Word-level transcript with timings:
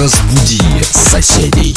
Разбуди 0.00 0.58
соседей. 0.82 1.76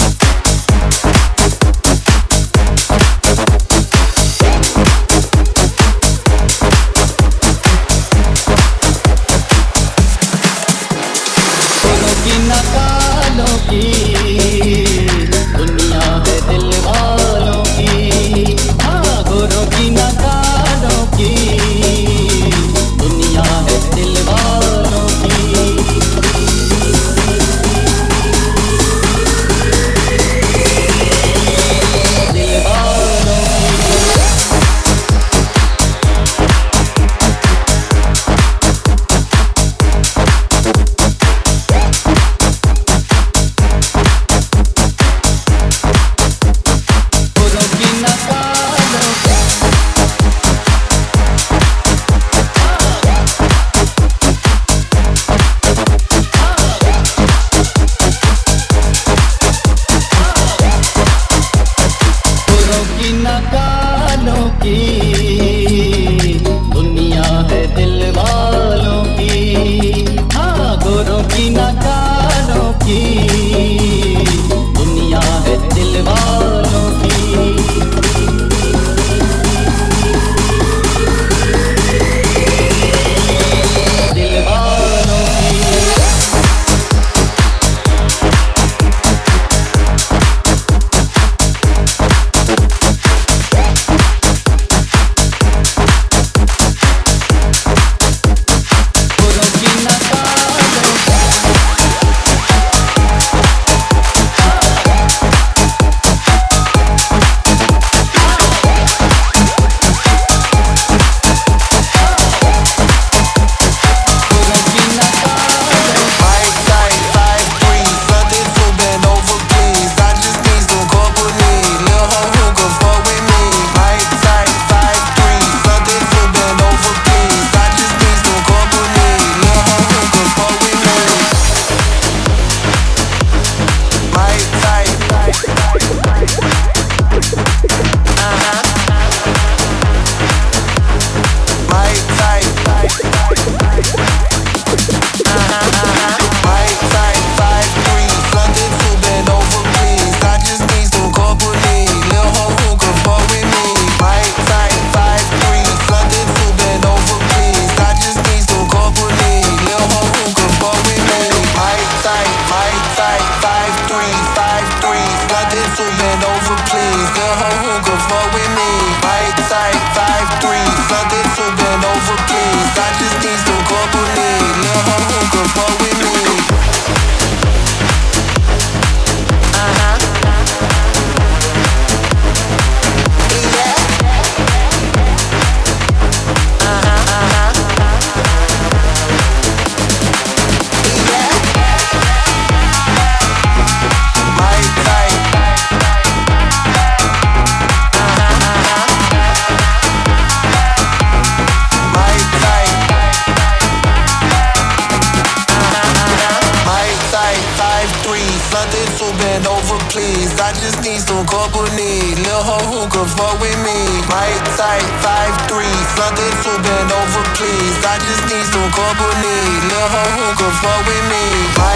I 217.94 218.00
just 218.00 218.26
need 218.26 218.46
some 218.50 218.72
company. 218.74 219.38
Never 219.70 220.04
who 220.18 220.26
can 220.34 220.52
fuck 220.58 220.82
with 220.88 221.06
me. 221.14 221.73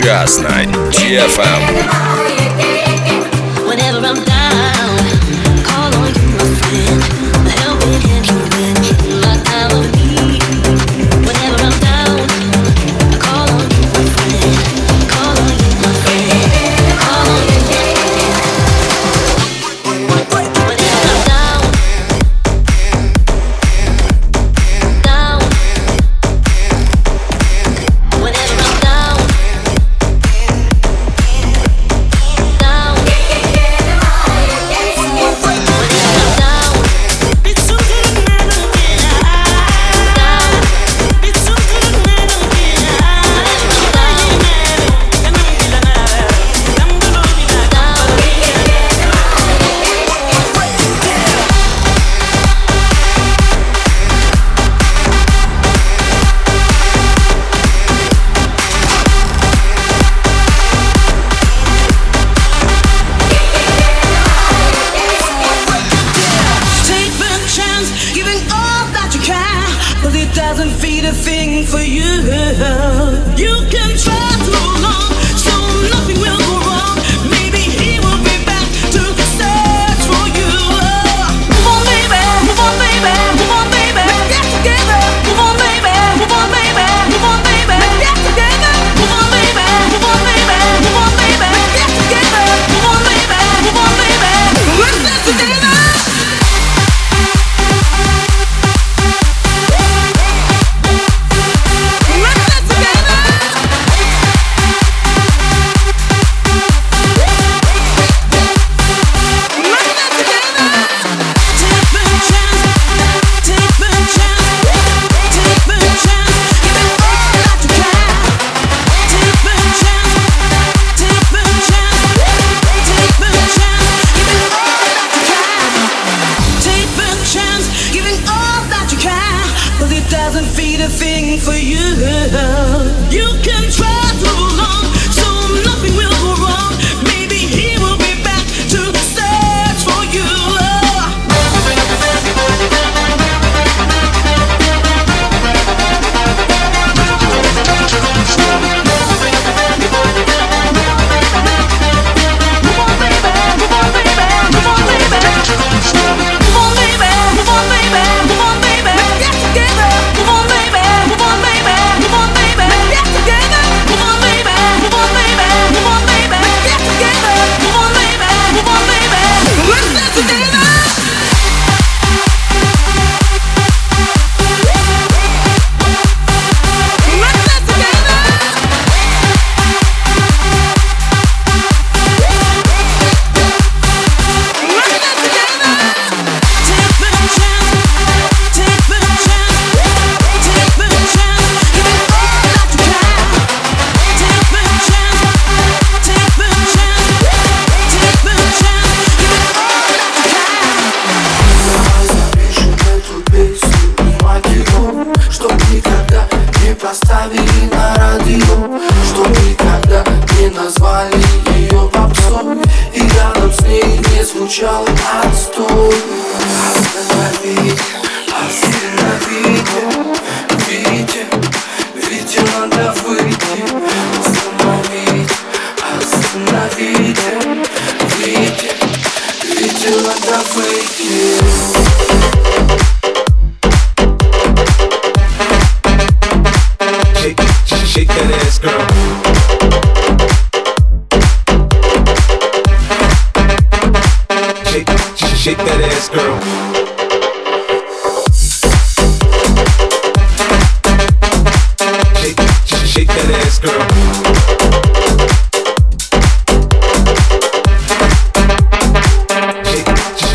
Just 0.00 0.42
Night 0.42 0.68
TFM. 0.94 2.07
wouldn't 70.68 70.82
feed 70.82 71.04
a 71.04 71.12
thing 71.12 71.64
for 71.64 71.78
you. 71.80 72.02
You 73.36 73.54
can 73.70 73.96
trust 73.96 74.52
me. 74.52 74.77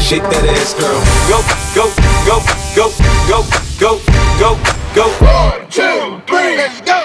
Shake 0.03 0.27
that 0.29 0.45
ass, 0.51 0.75
girl. 0.75 0.99
Go, 1.31 1.39
go, 1.73 1.87
go, 2.27 2.37
go, 2.75 2.87
go, 3.25 3.39
go, 3.79 3.91
go, 4.35 4.49
go. 4.93 5.05
One, 5.23 5.63
two, 5.71 6.19
three, 6.27 6.59
let's 6.59 6.83
go. 6.83 6.99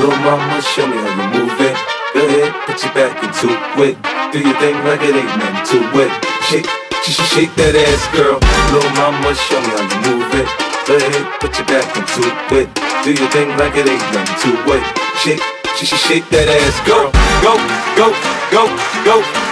Little 0.00 0.16
mama, 0.24 0.58
show 0.64 0.88
me 0.88 0.96
how 0.96 1.12
you 1.12 1.26
move 1.28 1.60
it. 1.60 1.76
Go 2.16 2.24
ahead, 2.24 2.50
put 2.64 2.80
your 2.82 2.92
back 2.96 3.14
into 3.20 3.52
it. 3.84 3.94
Do 4.32 4.40
your 4.40 4.56
thing 4.58 4.74
like 4.88 5.04
it 5.04 5.14
ain't 5.14 5.28
nothing 5.38 5.60
to 5.70 5.78
it. 6.02 6.10
Shake, 6.48 6.66
shake, 7.04 7.20
shake 7.30 7.52
that 7.60 7.76
ass, 7.76 8.02
girl. 8.16 8.40
Little 8.72 8.90
mama, 8.96 9.36
show 9.36 9.60
me 9.60 9.70
how 9.76 9.84
you 9.84 9.98
move 10.10 10.32
it. 10.32 10.48
Go 10.88 10.96
ahead, 10.98 11.24
put 11.38 11.52
your 11.54 11.68
back 11.68 11.86
into 11.94 12.26
it. 12.58 12.68
Do 13.04 13.10
your 13.12 13.28
thing 13.30 13.52
like 13.60 13.76
it 13.76 13.86
ain't 13.86 14.08
nothing 14.10 14.38
to 14.40 14.50
it. 14.72 14.84
Shake, 15.20 15.44
shake, 15.76 15.94
shake 16.00 16.26
that 16.32 16.48
ass, 16.48 16.76
girl. 16.88 17.12
Go, 17.44 17.54
Go, 17.92 18.08
go, 18.50 18.64
go, 19.04 19.20
go. 19.20 19.51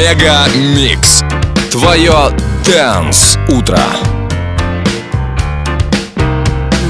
MegaMix. 0.00 1.22
Твое 1.70 2.30
Dance 2.64 3.36
Утро. 3.50 3.78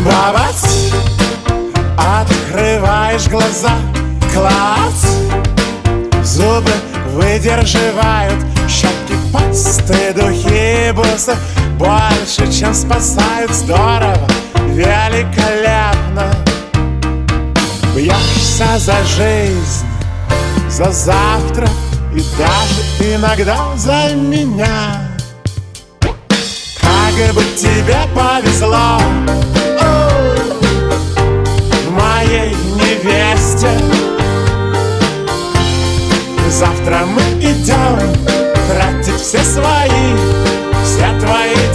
Бабац, 0.05 0.93
открываешь 1.99 3.27
глаза, 3.27 3.73
клац. 4.33 5.11
Зубы 6.23 6.71
выдерживают. 7.09 8.47
Щетки, 8.69 9.17
пасты, 9.33 10.13
духи 10.15 10.93
бусы. 10.93 11.35
Больше, 11.79 12.53
чем 12.57 12.73
спасают, 12.73 13.51
здорово, 13.51 14.29
великолепно. 14.69 16.33
Бьешься 17.93 18.79
за 18.79 19.03
жизнь, 19.05 19.85
за 20.69 20.93
завтра 20.93 21.67
и 21.67 21.71
даже 21.71 21.80
иногда 23.21 23.77
за 23.77 24.15
меня. 24.15 24.99
Как 26.81 27.35
бы 27.35 27.43
тебе 27.55 27.99
повезло. 28.15 28.99
Моей 31.91 32.55
невесте. 32.77 33.71
Завтра 36.49 37.01
мы 37.07 37.23
идем 37.41 37.99
тратить 38.69 39.21
все 39.21 39.39
свои 39.39 40.17
Все 40.85 41.09
твои 41.21 41.70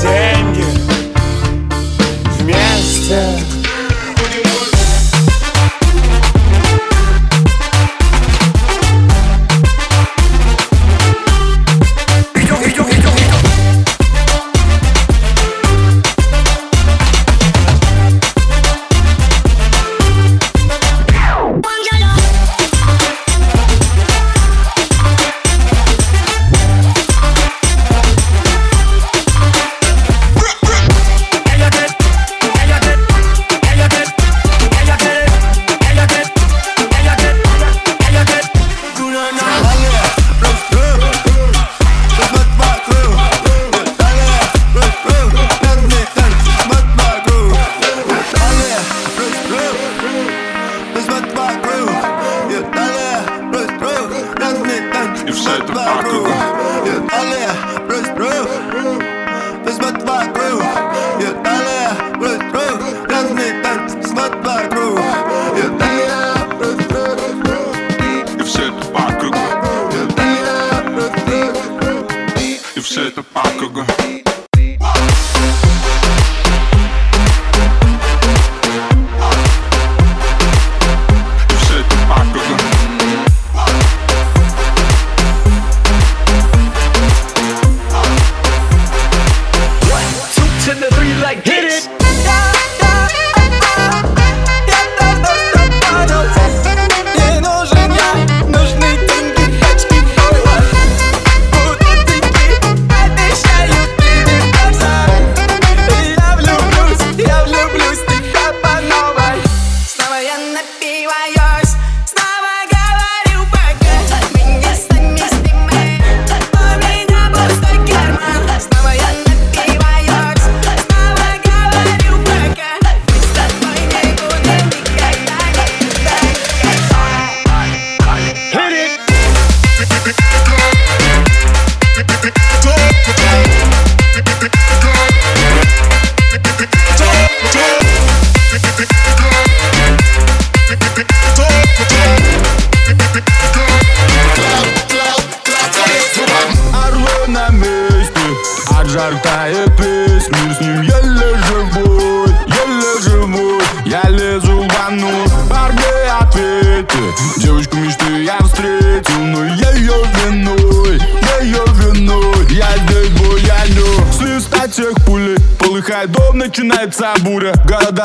the 55.58 55.74
back 55.74 56.06
of 56.06 56.35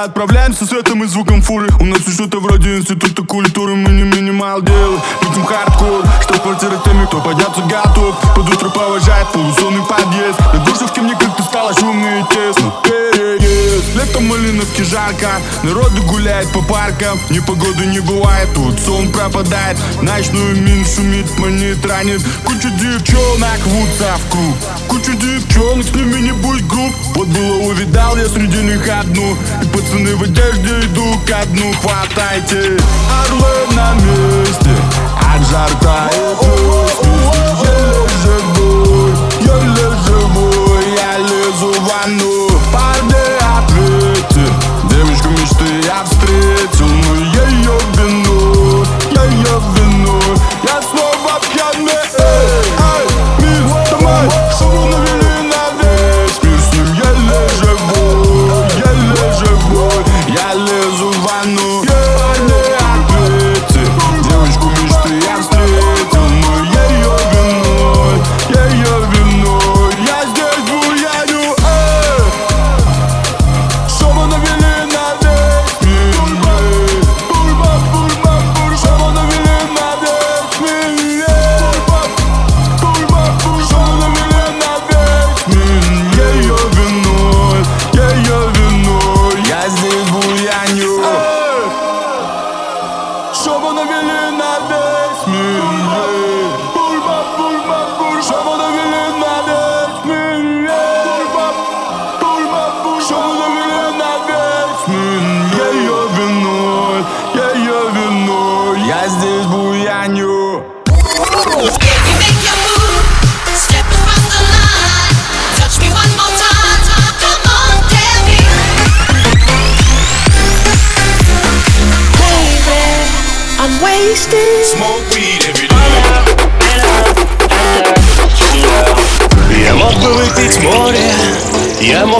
Отправляемся 0.04 0.64
светом 0.64 1.04
и 1.04 1.06
звуком 1.06 1.42
фуры. 1.42 1.68
У 1.78 1.84
нас 1.84 2.00
тут 2.00 2.14
что-то 2.14 2.40
вроде 2.40 2.78
института 2.78 3.22
культуры 3.22 3.74
Мы 3.74 3.90
не 3.90 4.04
минимал 4.04 4.62
делаем, 4.62 4.98
видим 5.20 5.44
хардкор 5.44 6.02
Что 6.22 6.34
в 6.34 6.84
теми, 6.84 7.04
кто 7.04 7.20
подняться 7.20 7.60
готов. 7.60 8.16
Под 8.34 8.48
утро 8.48 8.70
провожает 8.70 9.28
полусонный 9.28 9.82
подъезд. 9.86 10.40
На 10.54 10.64
Душевке 10.64 11.02
мне 11.02 11.14
как-то 11.14 11.42
стало 11.42 11.74
шумно 11.74 12.20
и 12.20 12.34
тесно. 12.34 12.72
Переезд, 12.82 13.49
летом 13.94 14.26
Малиновки 14.26 14.82
жарко 14.82 15.28
Народу 15.62 16.02
гуляет 16.02 16.48
по 16.52 16.62
паркам 16.62 17.18
Непогоды 17.30 17.86
не 17.86 18.00
бывает, 18.00 18.48
тут 18.54 18.78
сон 18.80 19.10
пропадает 19.10 19.78
Ночную 20.02 20.56
мин 20.56 20.84
шумит, 20.84 21.26
манит, 21.38 21.84
ранит. 21.84 22.22
Куча 22.44 22.70
девчонок 22.70 23.60
рвутся 23.64 24.16
в 24.18 24.30
круг 24.30 24.56
Куча 24.88 25.12
девчонок, 25.12 25.86
с 25.86 25.94
ними 25.94 26.20
не 26.20 26.32
будь 26.32 26.66
груб. 26.66 26.92
Вот 27.14 27.28
было 27.28 27.56
увидал 27.68 28.16
я 28.16 28.26
среди 28.26 28.58
них 28.58 28.88
одну. 28.88 29.36
И 29.62 29.66
пацаны 29.66 30.16
в 30.16 30.22
одежде 30.22 30.80
идут 30.80 31.24
ко 31.26 31.46
дну. 31.46 31.72
Хватайте 31.80 32.76
орлы 33.22 33.76
на 33.76 33.94
месте 33.94 34.70
От 35.16 35.46
жар 35.48 35.70
тает 35.80 37.69